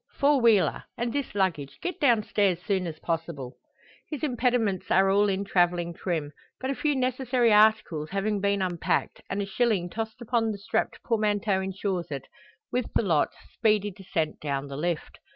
four 0.17 0.41
wheeler. 0.41 0.83
And 0.97 1.13
this 1.13 1.35
luggage; 1.35 1.77
get 1.79 1.99
down 1.99 2.23
stairs 2.23 2.57
soon 2.65 2.87
as 2.87 2.97
possible." 2.97 3.57
His 4.09 4.23
impediments 4.23 4.89
are 4.89 5.11
all 5.11 5.29
in 5.29 5.45
travelling 5.45 5.93
trim 5.93 6.31
but 6.59 6.71
a 6.71 6.73
few 6.75 6.95
necessary 6.95 7.53
articles 7.53 8.09
having 8.09 8.41
been 8.41 8.63
unpacked, 8.63 9.21
and 9.29 9.43
a 9.43 9.45
shilling 9.45 9.91
tossed 9.91 10.19
upon 10.19 10.49
the 10.51 10.57
strapped 10.57 11.03
portmanteau 11.03 11.61
ensures 11.61 12.09
it, 12.09 12.25
with 12.71 12.91
the 12.95 13.03
lot, 13.03 13.29
speedy 13.53 13.91
descent 13.91 14.39
down 14.39 14.69
the 14.69 14.75
lift. 14.75 15.19